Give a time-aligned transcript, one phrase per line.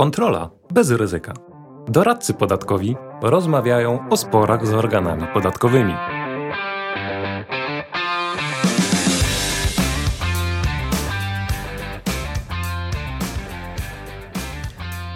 [0.00, 1.32] Kontrola bez ryzyka.
[1.88, 5.94] Doradcy podatkowi rozmawiają o sporach z organami podatkowymi.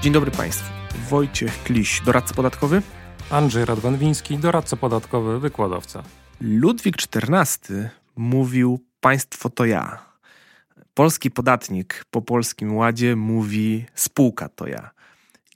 [0.02, 0.72] Dzień dobry Państwu.
[1.10, 2.82] Wojciech Kliś, doradca podatkowy.
[3.30, 6.02] Andrzej Radwanwiński, doradca podatkowy, wykładowca.
[6.40, 10.03] Ludwik XIV mówił: Państwo to ja.
[10.94, 14.90] Polski podatnik po polskim ładzie mówi: Spółka to ja.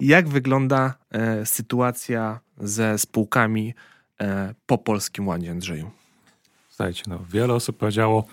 [0.00, 3.74] Jak wygląda e, sytuacja ze spółkami
[4.20, 5.90] e, po polskim ładzie, Andrzeju?
[6.68, 8.24] Słuchajcie, no, wiele osób powiedziało,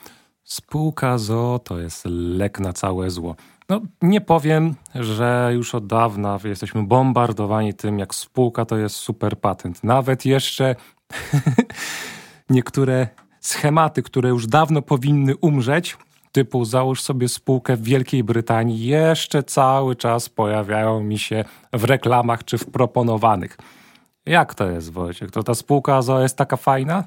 [0.44, 3.36] spółka ZO to jest lek na całe zło.
[3.70, 9.40] No, nie powiem, że już od dawna jesteśmy bombardowani tym, jak spółka to jest super
[9.40, 9.84] patent.
[9.84, 10.76] Nawet jeszcze
[12.50, 13.08] niektóre
[13.42, 15.98] schematy, które już dawno powinny umrzeć,
[16.36, 22.44] typu załóż sobie spółkę w Wielkiej Brytanii, jeszcze cały czas pojawiają mi się w reklamach
[22.44, 23.58] czy w proponowanych.
[24.26, 25.32] Jak to jest, Wojciech?
[25.32, 27.04] To ta spółka ZO jest taka fajna?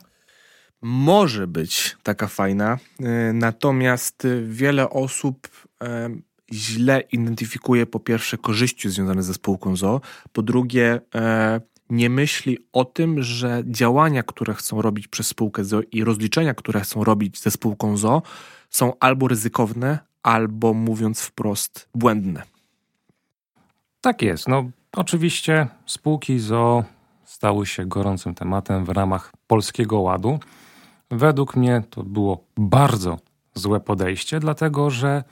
[0.83, 5.49] Może być taka fajna, e, natomiast wiele osób
[5.83, 6.11] e,
[6.53, 10.01] źle identyfikuje po pierwsze korzyści związane ze spółką ZO,
[10.33, 15.81] po drugie e, nie myśli o tym, że działania, które chcą robić przez spółkę ZO
[15.93, 18.23] i rozliczenia, które chcą robić ze spółką ZO,
[18.71, 22.43] są albo ryzykowne, albo mówiąc wprost, błędne.
[24.01, 24.49] Tak jest.
[24.49, 26.85] No, oczywiście spółki ZO
[27.25, 30.39] stały się gorącym tematem w ramach Polskiego Ładu.
[31.11, 33.19] Według mnie to było bardzo
[33.55, 35.25] złe podejście, dlatego że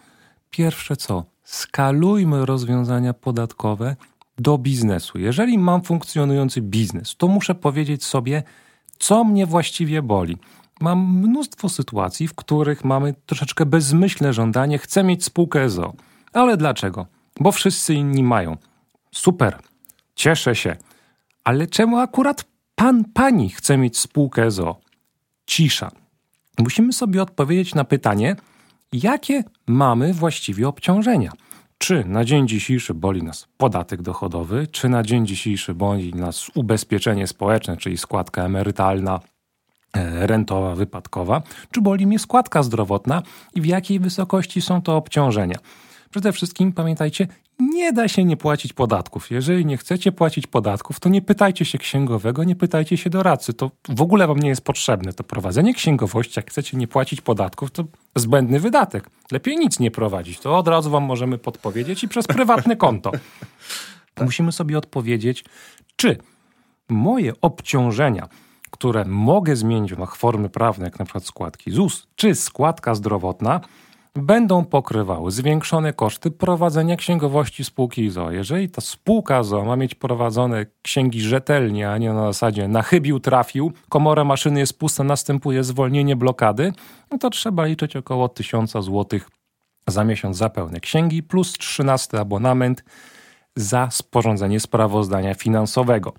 [0.51, 3.97] pierwsze co, skalujmy rozwiązania podatkowe
[4.39, 5.19] do biznesu.
[5.19, 8.42] Jeżeli mam funkcjonujący biznes, to muszę powiedzieć sobie,
[8.98, 10.37] co mnie właściwie boli.
[10.81, 15.93] Mam mnóstwo sytuacji, w których mamy troszeczkę bezmyślne żądanie, chcę mieć spółkę ZO.
[16.33, 17.07] Ale dlaczego?
[17.41, 18.57] Bo wszyscy inni mają.
[19.13, 19.59] Super,
[20.15, 20.77] cieszę się.
[21.45, 24.81] Ale czemu akurat pan, pani chce mieć spółkę ZO?
[25.47, 25.91] Cisza.
[26.59, 28.36] Musimy sobie odpowiedzieć na pytanie,
[28.92, 31.33] jakie mamy właściwie obciążenia.
[31.79, 37.27] Czy na dzień dzisiejszy boli nas podatek dochodowy, czy na dzień dzisiejszy boli nas ubezpieczenie
[37.27, 39.20] społeczne, czyli składka emerytalna,
[40.05, 43.23] rentowa, wypadkowa, czy boli mnie składka zdrowotna
[43.55, 45.58] i w jakiej wysokości są to obciążenia.
[46.11, 47.27] Przede wszystkim pamiętajcie,
[47.58, 49.30] nie da się nie płacić podatków.
[49.30, 53.52] Jeżeli nie chcecie płacić podatków, to nie pytajcie się księgowego, nie pytajcie się doradcy.
[53.52, 55.12] To w ogóle wam nie jest potrzebne.
[55.12, 57.85] To prowadzenie księgowości, jak chcecie nie płacić podatków, to
[58.17, 59.11] zbędny wydatek.
[59.33, 60.39] Lepiej nic nie prowadzić.
[60.39, 63.12] To od razu wam możemy podpowiedzieć i przez prywatne konto.
[64.20, 65.45] Musimy sobie odpowiedzieć,
[65.96, 66.18] czy
[66.89, 68.29] moje obciążenia,
[68.71, 73.61] które mogę zmienić w formy prawne, jak na przykład składki ZUS, czy składka zdrowotna,
[74.15, 78.31] będą pokrywały zwiększone koszty prowadzenia księgowości spółki ZO.
[78.31, 83.73] Jeżeli ta spółka ZO ma mieć prowadzone księgi rzetelnie, a nie na zasadzie nachybił, trafił,
[83.89, 86.73] komora maszyny jest pusta, następuje zwolnienie blokady,
[87.11, 89.21] no to trzeba liczyć około 1000 zł
[89.87, 92.85] za miesiąc za pełne księgi plus 13 abonament
[93.57, 96.13] za sporządzenie sprawozdania finansowego.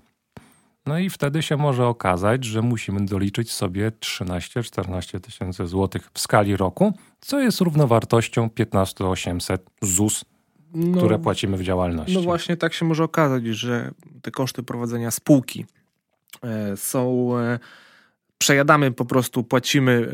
[0.88, 6.56] No i wtedy się może okazać, że musimy doliczyć sobie 13-14 tysięcy złotych w skali
[6.56, 10.24] roku, co jest równowartością 15 800 ZUS,
[10.74, 12.14] no, które płacimy w działalności.
[12.14, 13.90] No właśnie tak się może okazać, że
[14.22, 15.66] te koszty prowadzenia spółki
[16.42, 17.30] e, są...
[17.38, 17.58] E,
[18.38, 20.08] przejadamy po prostu, płacimy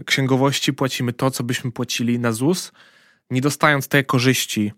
[0.00, 2.72] e, księgowości, płacimy to, co byśmy płacili na ZUS,
[3.30, 4.72] nie dostając tej korzyści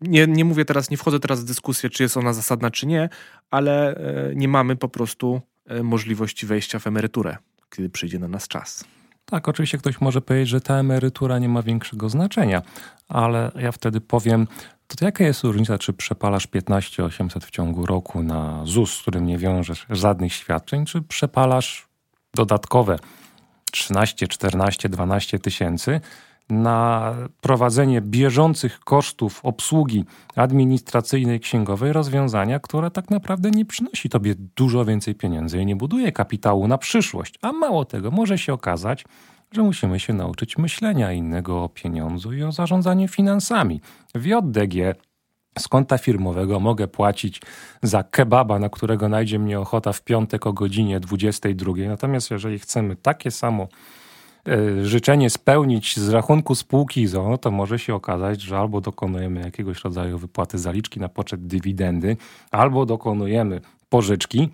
[0.00, 3.08] nie, nie mówię teraz, nie wchodzę teraz w dyskusję, czy jest ona zasadna, czy nie,
[3.50, 7.36] ale e, nie mamy po prostu e, możliwości wejścia w emeryturę,
[7.70, 8.84] kiedy przyjdzie na nas czas.
[9.24, 12.62] Tak, oczywiście ktoś może powiedzieć, że ta emerytura nie ma większego znaczenia,
[13.08, 14.46] ale ja wtedy powiem,
[14.86, 19.26] to jaka jest różnica, czy przepalasz 15 800 w ciągu roku na ZUS, z którym
[19.26, 21.88] nie wiążesz żadnych świadczeń, czy przepalasz
[22.34, 22.98] dodatkowe
[23.72, 26.00] 13, 14, 12 tysięcy
[26.50, 30.04] na prowadzenie bieżących kosztów obsługi
[30.36, 36.12] administracyjnej, księgowej rozwiązania, które tak naprawdę nie przynosi tobie dużo więcej pieniędzy i nie buduje
[36.12, 37.38] kapitału na przyszłość.
[37.42, 39.04] A mało tego, może się okazać,
[39.52, 43.80] że musimy się nauczyć myślenia innego o pieniądzu i o zarządzaniu finansami.
[44.14, 44.94] W JDG
[45.58, 47.42] z konta firmowego mogę płacić
[47.82, 51.72] za kebaba, na którego najdzie mnie ochota w piątek o godzinie 22.
[51.88, 53.68] Natomiast jeżeli chcemy takie samo
[54.82, 60.18] życzenie spełnić z rachunku spółki ZO, to może się okazać, że albo dokonujemy jakiegoś rodzaju
[60.18, 62.16] wypłaty zaliczki na poczet dywidendy,
[62.50, 64.48] albo dokonujemy pożyczki,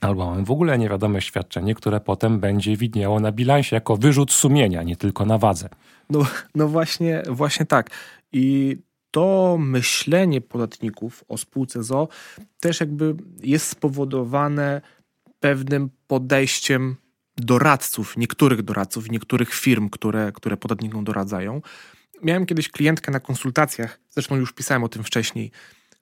[0.00, 4.82] albo mamy w ogóle niewiadome świadczenie, które potem będzie widniało na bilansie jako wyrzut sumienia,
[4.82, 5.68] nie tylko na wadze.
[6.10, 7.90] No, no właśnie, właśnie tak.
[8.32, 8.76] I
[9.10, 12.08] to myślenie podatników o spółce ZO
[12.60, 14.80] też jakby jest spowodowane
[15.40, 16.96] pewnym podejściem
[17.36, 21.62] doradców, niektórych doradców, niektórych firm, które, które podatnikom doradzają.
[22.22, 25.50] Miałem kiedyś klientkę na konsultacjach, zresztą już pisałem o tym wcześniej,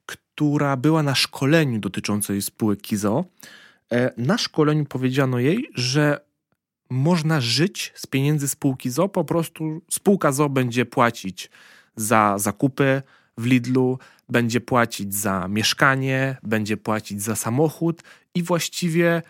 [0.05, 3.25] która była na szkoleniu dotyczącej spółek KIZO.
[3.91, 6.19] E, na szkoleniu powiedziano jej, że
[6.89, 11.49] można żyć z pieniędzy spółki ZO, po prostu spółka ZO będzie płacić
[11.95, 13.01] za zakupy
[13.37, 13.99] w Lidlu,
[14.29, 18.03] będzie płacić za mieszkanie, będzie płacić za samochód
[18.35, 19.21] i właściwie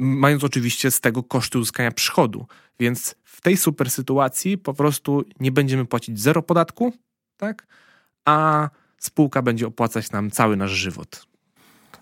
[0.00, 2.46] mając oczywiście z tego koszty uzyskania przychodu.
[2.80, 6.92] Więc w tej super sytuacji po prostu nie będziemy płacić zero podatku,
[7.36, 7.66] tak?
[8.24, 8.68] A
[8.98, 11.26] spółka będzie opłacać nam cały nasz żywot.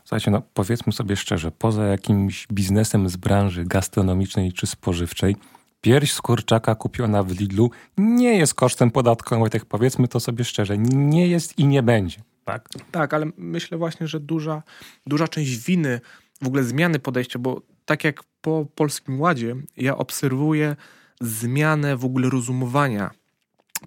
[0.04, 5.36] Słuchajcie, no powiedzmy sobie szczerze, poza jakimś biznesem z branży gastronomicznej czy spożywczej,
[5.80, 10.78] pierś z kurczaka kupiona w Lidlu nie jest kosztem podatkowym, tak powiedzmy to sobie szczerze,
[10.78, 12.20] nie jest i nie będzie.
[12.44, 14.62] Tak, tak ale myślę właśnie, że duża,
[15.06, 16.00] duża część winy,
[16.42, 20.76] w ogóle zmiany podejścia, bo tak jak po Polskim Ładzie, ja obserwuję
[21.20, 23.10] zmianę w ogóle rozumowania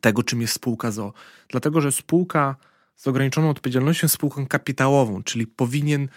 [0.02, 1.14] tego, czym jest spółka ZO.
[1.50, 2.56] Dlatego, że spółka
[2.96, 6.10] z ograniczoną odpowiedzialnością jest spółką kapitałową, czyli powinien,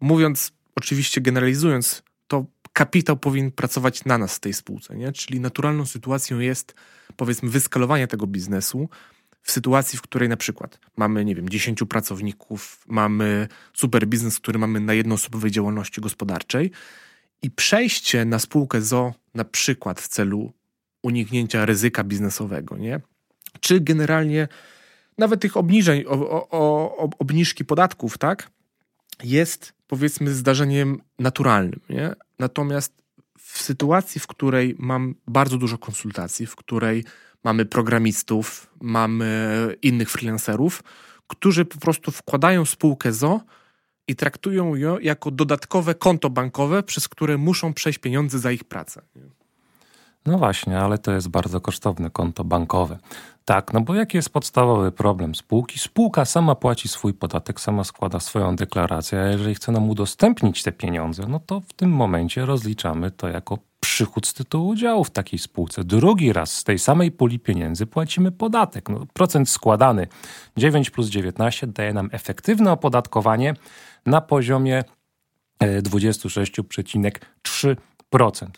[0.00, 4.96] mówiąc oczywiście generalizując, to kapitał powinien pracować na nas w tej spółce.
[4.96, 5.12] Nie?
[5.12, 6.74] Czyli naturalną sytuacją jest,
[7.16, 8.88] powiedzmy, wyskalowanie tego biznesu
[9.42, 14.58] w sytuacji, w której na przykład mamy, nie wiem, 10 pracowników, mamy super biznes, który
[14.58, 16.70] mamy na jednoosobowej działalności gospodarczej
[17.42, 20.52] i przejście na spółkę ZO na przykład w celu
[21.02, 23.00] uniknięcia ryzyka biznesowego, nie?
[23.60, 24.48] Czy generalnie
[25.18, 28.50] nawet tych obniżeń, o, o, o, obniżki podatków, tak?
[29.24, 32.14] Jest powiedzmy zdarzeniem naturalnym, nie?
[32.38, 32.99] Natomiast
[33.42, 37.04] w sytuacji, w której mam bardzo dużo konsultacji, w której
[37.44, 40.82] mamy programistów, mamy innych freelancerów,
[41.26, 43.40] którzy po prostu wkładają spółkę ZO
[44.08, 49.02] i traktują ją jako dodatkowe konto bankowe, przez które muszą przejść pieniądze za ich pracę.
[50.26, 52.98] No właśnie, ale to jest bardzo kosztowne konto bankowe.
[53.44, 55.78] Tak, no bo jaki jest podstawowy problem spółki?
[55.78, 60.72] Spółka sama płaci swój podatek, sama składa swoją deklarację, a jeżeli chce nam udostępnić te
[60.72, 65.38] pieniądze, no to w tym momencie rozliczamy to jako przychód z tytułu udziału w takiej
[65.38, 65.84] spółce.
[65.84, 68.88] Drugi raz z tej samej puli pieniędzy płacimy podatek.
[68.88, 70.06] No, procent składany
[70.56, 73.54] 9 plus 19 daje nam efektywne opodatkowanie
[74.06, 74.84] na poziomie
[75.62, 77.76] 26,3%.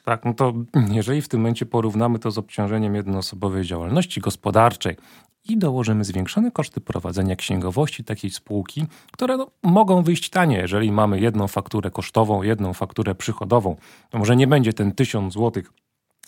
[0.04, 0.24] Tak?
[0.24, 0.52] No to
[0.90, 4.96] jeżeli w tym momencie porównamy to z obciążeniem jednoosobowej działalności gospodarczej
[5.48, 11.20] i dołożymy zwiększone koszty prowadzenia księgowości takiej spółki, które no, mogą wyjść tanie, jeżeli mamy
[11.20, 13.76] jedną fakturę kosztową, jedną fakturę przychodową.
[14.10, 15.62] To może nie będzie ten 1000 zł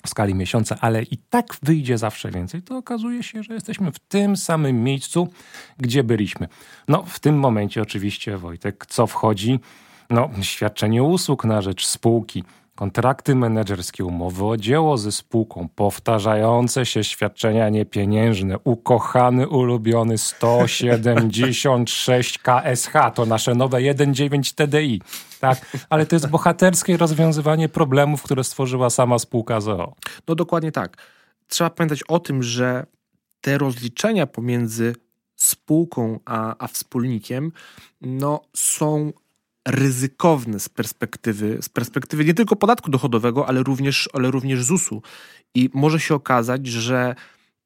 [0.07, 3.99] w skali miesiąca, ale i tak wyjdzie zawsze więcej, to okazuje się, że jesteśmy w
[3.99, 5.29] tym samym miejscu,
[5.79, 6.49] gdzie byliśmy.
[6.89, 9.61] No, w tym momencie oczywiście, Wojtek, co wchodzi?
[10.11, 12.45] No, świadczenie usług na rzecz spółki,
[12.75, 22.93] kontrakty menedżerskie, umowy o dzieło ze spółką, powtarzające się świadczenia niepieniężne, ukochany, ulubiony 176 KSH,
[23.15, 25.01] to nasze nowe 1.9 TDI.
[25.41, 29.95] Tak, ale to jest bohaterskie rozwiązywanie problemów, które stworzyła sama spółka ZOO.
[30.29, 30.97] No dokładnie tak.
[31.49, 32.87] Trzeba pamiętać o tym, że
[33.41, 34.95] te rozliczenia pomiędzy
[35.37, 37.53] spółką a, a wspólnikiem
[38.01, 39.13] no, są
[39.69, 45.03] ryzykowne z perspektywy, z perspektywy nie tylko podatku dochodowego, ale również, ale również ZUS-u.
[45.55, 47.15] I może się okazać, że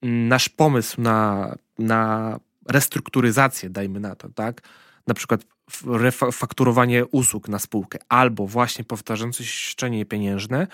[0.03, 4.63] nasz pomysł na, na restrukturyzację, dajmy na to, tak?
[5.07, 5.45] Na przykład
[5.87, 10.67] refakturowanie usług na spółkę albo właśnie powtarzające się świadczenie pieniężne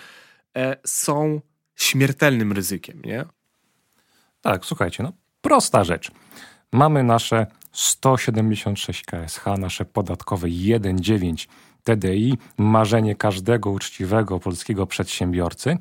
[0.57, 1.41] e, są
[1.77, 3.25] śmiertelnym ryzykiem, nie?
[4.41, 6.11] Tak, słuchajcie, no prosta rzecz.
[6.73, 11.49] Mamy nasze 176 KSH, nasze podatkowe 1,9
[11.85, 15.79] TDI, marzenie każdego uczciwego polskiego przedsiębiorcy.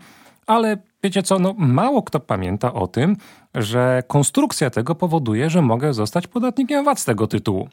[0.48, 3.18] Ale wiecie co, no mało kto pamięta o tym,
[3.56, 7.70] że konstrukcja tego powoduje, że mogę zostać podatnikiem VAT z tego tytułu.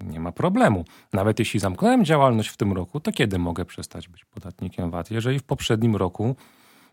[0.00, 0.84] Nie ma problemu.
[1.12, 5.10] Nawet jeśli zamknąłem działalność w tym roku, to kiedy mogę przestać być podatnikiem VAT?
[5.10, 6.36] Jeżeli w poprzednim roku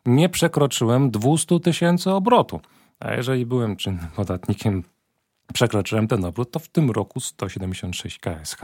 [0.05, 2.59] nie przekroczyłem 200 tysięcy obrotu.
[2.99, 4.83] A jeżeli byłem czynnym podatnikiem
[5.53, 8.61] przekroczyłem ten obrót, to w tym roku 176 KSH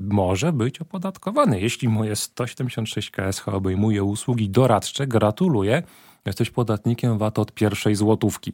[0.00, 1.60] może być opodatkowany.
[1.60, 5.82] Jeśli moje 176 KSH obejmuje usługi doradcze, gratuluję,
[6.26, 8.52] jesteś podatnikiem VAT od pierwszej złotówki.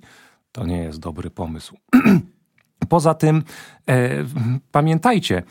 [0.52, 1.76] To nie jest dobry pomysł.
[2.88, 3.42] Poza tym
[3.88, 4.24] e,
[4.72, 5.42] pamiętajcie,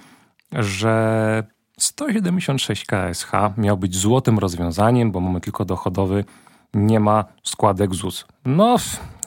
[0.52, 1.44] że
[1.78, 6.26] 176 KSH miał być złotym rozwiązaniem, bo mamy tylko dochodowy,
[6.74, 8.26] nie ma składek ZUS.
[8.46, 8.78] No,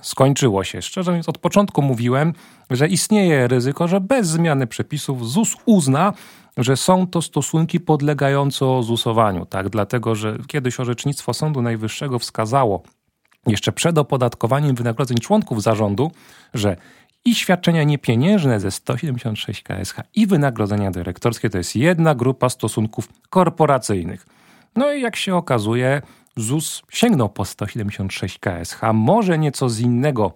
[0.02, 0.82] skończyło się.
[0.82, 2.32] Szczerze mówiąc, od początku mówiłem,
[2.70, 6.12] że istnieje ryzyko, że bez zmiany przepisów ZUS uzna,
[6.56, 9.46] że są to stosunki podlegające ZUSowaniu.
[9.46, 9.68] Tak?
[9.68, 12.82] Dlatego, że kiedyś orzecznictwo Sądu Najwyższego wskazało,
[13.46, 16.10] jeszcze przed opodatkowaniem wynagrodzeń członków zarządu,
[16.54, 16.76] że
[17.24, 24.26] i świadczenia niepieniężne ze 176 KSH i wynagrodzenia dyrektorskie to jest jedna grupa stosunków korporacyjnych.
[24.76, 26.02] No i jak się okazuje,
[26.36, 30.32] ZUS sięgnął po 176 KSH, może nieco z innego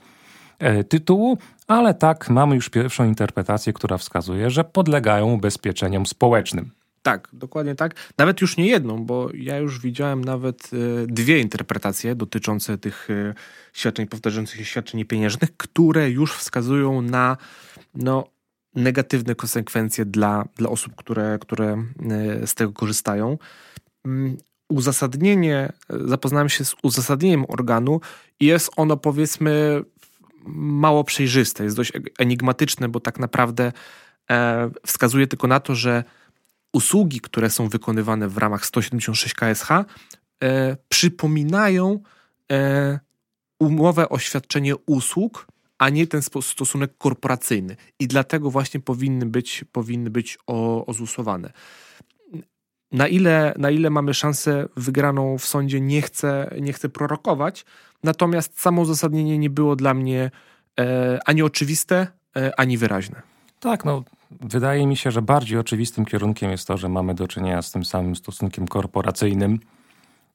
[0.59, 6.71] e, tytułu, ale tak mamy już pierwszą interpretację, która wskazuje, że podlegają ubezpieczeniom społecznym.
[7.03, 7.95] Tak, dokładnie tak.
[8.19, 13.35] Nawet już nie jedną, bo ja już widziałem nawet e, dwie interpretacje dotyczące tych e,
[13.73, 17.37] świadczeń powtarzających się świadczeń pieniężnych, które już wskazują na
[17.95, 18.25] no,
[18.75, 21.85] negatywne konsekwencje dla, dla osób, które, które
[22.47, 23.39] z tego korzystają.
[24.71, 28.01] Uzasadnienie, zapoznałem się z uzasadnieniem organu
[28.41, 29.83] i jest ono powiedzmy
[30.55, 33.73] mało przejrzyste, jest dość enigmatyczne, bo tak naprawdę
[34.31, 36.05] e, wskazuje tylko na to, że
[36.73, 39.85] usługi, które są wykonywane w ramach 176 KSH e,
[40.89, 42.01] przypominają
[42.53, 42.99] e,
[43.59, 45.47] umowę o świadczenie usług,
[45.79, 47.77] a nie ten stosunek korporacyjny.
[47.99, 50.39] I dlatego właśnie powinny być, powinny być
[50.87, 51.53] ozusowane
[52.93, 57.65] na ile, na ile mamy szansę wygraną w sądzie, nie chcę, nie chcę prorokować.
[58.05, 60.31] Natomiast samo uzasadnienie nie było dla mnie
[60.81, 62.07] e, ani oczywiste,
[62.37, 63.23] e, ani wyraźne.
[63.61, 64.05] Tak, no
[64.41, 67.85] wydaje mi się, że bardziej oczywistym kierunkiem jest to, że mamy do czynienia z tym
[67.85, 69.61] samym stosunkiem korporacyjnym,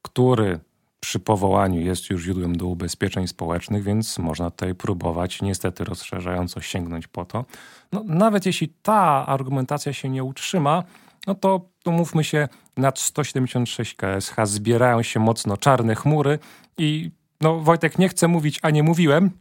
[0.01, 0.59] który
[0.99, 7.07] przy powołaniu jest już źródłem do ubezpieczeń społecznych, więc można tutaj próbować niestety rozszerzająco sięgnąć
[7.07, 7.45] po to.
[7.91, 10.83] No, nawet jeśli ta argumentacja się nie utrzyma,
[11.27, 16.39] no to umówmy się, nad 176 KSH zbierają się mocno czarne chmury
[16.77, 17.11] i
[17.41, 19.31] no Wojtek, nie chcę mówić, a nie mówiłem,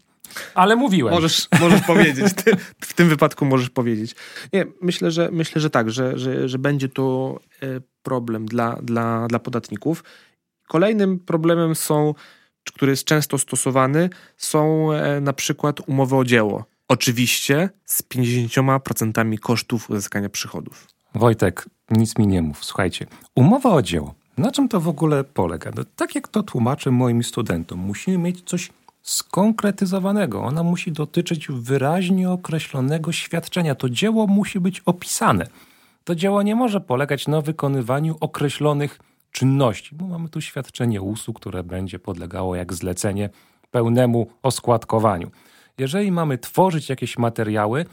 [0.54, 1.14] ale mówiłem.
[1.14, 2.34] Możesz, możesz powiedzieć.
[2.44, 4.14] Ty, w tym wypadku możesz powiedzieć.
[4.52, 7.66] Nie, myślę, że myślę, że tak, że, że, że będzie to e,
[8.02, 10.04] problem dla, dla, dla podatników.
[10.68, 12.14] Kolejnym problemem są,
[12.64, 16.64] który jest często stosowany, są e, na przykład umowy o dzieło.
[16.88, 20.93] Oczywiście z 50% kosztów uzyskania przychodów.
[21.14, 22.64] Wojtek, nic mi nie mów.
[22.64, 24.14] Słuchajcie, umowa o dzieło.
[24.38, 25.70] Na czym to w ogóle polega?
[25.76, 28.70] No, tak jak to tłumaczę moim studentom, musimy mieć coś
[29.02, 30.42] skonkretyzowanego.
[30.42, 33.74] Ona musi dotyczyć wyraźnie określonego świadczenia.
[33.74, 35.46] To dzieło musi być opisane.
[36.04, 41.62] To dzieło nie może polegać na wykonywaniu określonych czynności, bo mamy tu świadczenie usług, które
[41.62, 43.30] będzie podlegało jak zlecenie
[43.70, 45.30] pełnemu oskładkowaniu.
[45.78, 47.86] Jeżeli mamy tworzyć jakieś materiały,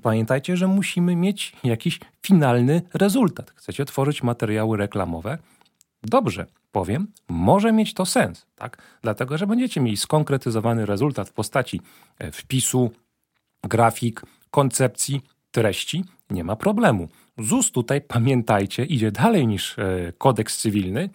[0.00, 3.50] pamiętajcie, że musimy mieć jakiś finalny rezultat.
[3.50, 5.38] Chcecie tworzyć materiały reklamowe?
[6.02, 8.82] Dobrze, powiem, może mieć to sens, tak?
[9.02, 11.80] Dlatego, że będziecie mieli skonkretyzowany rezultat w postaci
[12.18, 12.90] e, wpisu,
[13.64, 17.08] grafik, koncepcji, treści, nie ma problemu.
[17.38, 21.10] ZUS tutaj, pamiętajcie, idzie dalej niż e, kodeks cywilny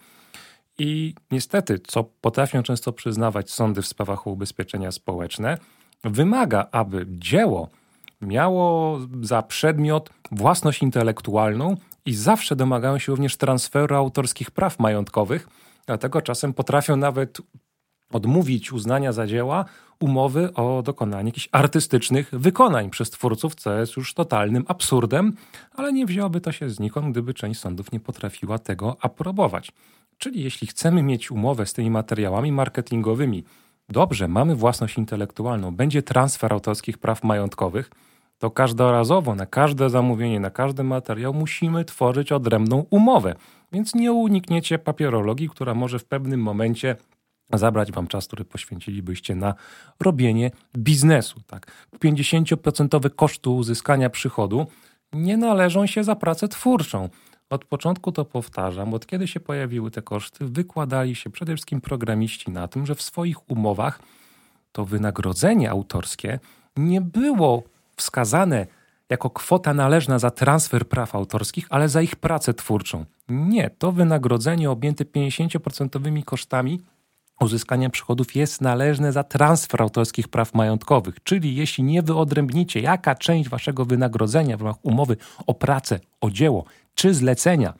[0.78, 5.58] i niestety, co potrafią często przyznawać sądy w sprawach ubezpieczenia społeczne,
[6.04, 7.68] wymaga, aby dzieło
[8.24, 11.76] miało za przedmiot własność intelektualną
[12.06, 15.48] i zawsze domagają się również transferu autorskich praw majątkowych,
[15.86, 17.38] dlatego czasem potrafią nawet
[18.12, 19.64] odmówić uznania za dzieła
[20.00, 25.32] umowy o dokonanie jakichś artystycznych wykonań przez twórców, co jest już totalnym absurdem,
[25.74, 29.72] ale nie wzięłoby to się znikąd, gdyby część sądów nie potrafiła tego aprobować.
[30.18, 33.44] Czyli jeśli chcemy mieć umowę z tymi materiałami marketingowymi,
[33.88, 37.90] dobrze, mamy własność intelektualną, będzie transfer autorskich praw majątkowych,
[38.44, 43.34] to każdorazowo na każde zamówienie, na każdy materiał musimy tworzyć odrębną umowę.
[43.72, 46.96] Więc nie unikniecie papierologii, która może w pewnym momencie
[47.52, 49.54] zabrać wam czas, który poświęcilibyście na
[50.00, 51.40] robienie biznesu.
[51.46, 51.72] Tak?
[52.04, 54.66] 50% koszty uzyskania przychodu
[55.12, 57.08] nie należą się za pracę twórczą.
[57.50, 62.50] Od początku to powtarzam, od kiedy się pojawiły te koszty, wykładali się przede wszystkim programiści
[62.50, 64.00] na tym, że w swoich umowach
[64.72, 66.38] to wynagrodzenie autorskie
[66.76, 68.66] nie było wskazane
[69.10, 73.04] jako kwota należna za transfer praw autorskich, ale za ich pracę twórczą.
[73.28, 76.80] Nie, to wynagrodzenie objęte 50% kosztami
[77.40, 81.22] uzyskania przychodów jest należne za transfer autorskich praw majątkowych.
[81.22, 86.64] Czyli jeśli nie wyodrębnicie, jaka część waszego wynagrodzenia w ramach umowy o pracę, o dzieło
[86.94, 87.74] czy zlecenia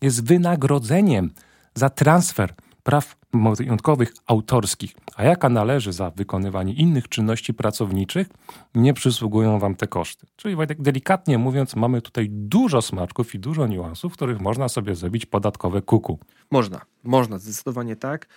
[0.00, 1.30] jest wynagrodzeniem
[1.74, 8.28] za transfer praw majątkowych autorskich, a jaka należy za wykonywanie innych czynności pracowniczych,
[8.74, 10.26] nie przysługują Wam te koszty.
[10.36, 14.94] Czyli tak delikatnie mówiąc, mamy tutaj dużo smaczków i dużo niuansów, w których można sobie
[14.94, 16.18] zrobić podatkowe kuku.
[16.50, 18.28] Można, można, zdecydowanie tak.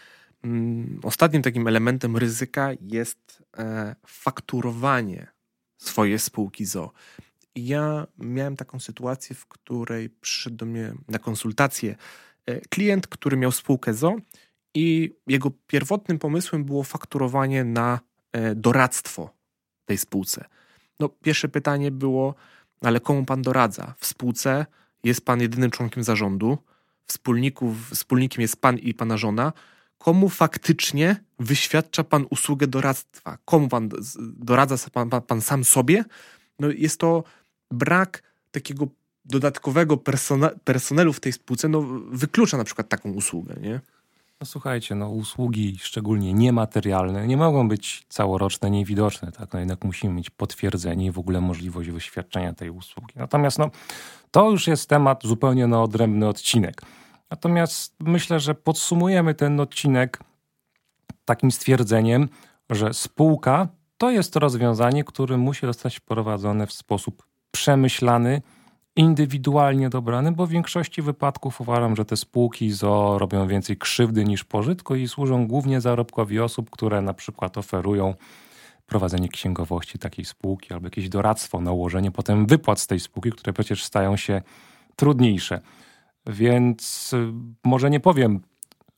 [0.44, 5.28] mm, ostatnim takim elementem ryzyka jest e, fakturowanie
[5.78, 6.92] swojej spółki ZO.
[7.56, 11.96] Ja miałem taką sytuację, w której przyszedł do mnie na konsultację
[12.46, 14.16] e, klient, który miał spółkę ZO
[14.78, 18.00] i jego pierwotnym pomysłem było fakturowanie na
[18.32, 19.30] e, doradztwo
[19.86, 20.46] tej spółce.
[21.00, 22.36] No, pierwsze pytanie było,
[22.82, 23.94] ale komu pan doradza?
[23.98, 24.66] W spółce
[25.04, 26.58] jest pan jedynym członkiem zarządu,
[27.06, 29.54] wspólników, wspólnikiem jest pan i pana żona.
[29.98, 33.38] Komu faktycznie wyświadcza pan usługę doradztwa?
[33.46, 36.04] Komu pan doradza pan, pan, pan sam sobie?
[36.60, 37.24] No, jest to
[37.72, 38.88] brak takiego
[39.26, 39.98] dodatkowego
[40.64, 41.82] personelu w tej spółce, no,
[42.12, 43.82] wyklucza na przykład taką usługę, nie?
[44.42, 49.54] No słuchajcie, no usługi szczególnie niematerialne nie mogą być całoroczne, niewidoczne, tak?
[49.54, 53.14] No jednak musimy mieć potwierdzenie i w ogóle możliwość wyświadczenia tej usługi.
[53.16, 53.70] Natomiast no,
[54.32, 56.82] to już jest temat zupełnie na odrębny odcinek.
[57.32, 60.20] Natomiast myślę, że podsumujemy ten odcinek
[61.26, 62.30] takim stwierdzeniem,
[62.70, 63.68] że spółka
[63.98, 68.42] to jest rozwiązanie, które musi zostać wprowadzone w sposób przemyślany,
[68.98, 74.44] indywidualnie dobrany, bo w większości wypadków uważam, że te spółki ZO robią więcej krzywdy niż
[74.44, 78.14] pożytku i służą głównie zarobkowi osób, które na przykład oferują
[78.86, 83.84] prowadzenie księgowości takiej spółki albo jakieś doradztwo, nałożenie potem wypłat z tej spółki, które przecież
[83.84, 84.42] stają się
[84.96, 85.62] trudniejsze.
[86.28, 88.42] Więc y, może nie powiem,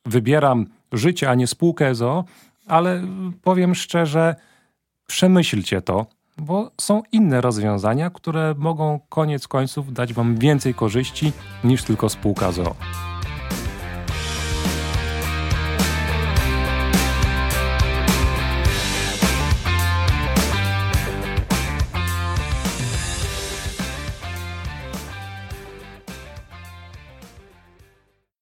[0.06, 2.26] wybieram życie, a nie spółkę ZO,
[2.68, 3.02] ale
[3.42, 4.36] powiem szczerze,
[5.08, 6.06] przemyślcie to,
[6.42, 11.32] bo są inne rozwiązania, które mogą koniec końców dać Wam więcej korzyści
[11.64, 13.09] niż tylko spółka ZO.